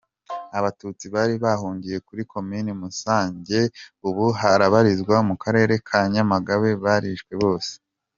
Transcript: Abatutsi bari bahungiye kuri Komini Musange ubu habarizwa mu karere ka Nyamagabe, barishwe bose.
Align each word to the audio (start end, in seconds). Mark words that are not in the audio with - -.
Abatutsi 0.57 1.05
bari 1.15 1.35
bahungiye 1.43 1.97
kuri 2.07 2.21
Komini 2.31 2.71
Musange 2.81 3.61
ubu 4.07 4.25
habarizwa 4.39 5.15
mu 5.27 5.35
karere 5.43 5.73
ka 5.87 5.99
Nyamagabe, 6.13 6.69
barishwe 6.85 7.33
bose. 7.43 7.73